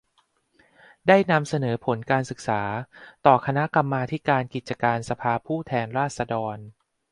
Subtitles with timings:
[1.07, 2.61] ได้นำเสนอผลการศึกษา
[3.25, 6.57] ต่อคณะกรรมาธิการกิจการสภาผู้แทนราษฎร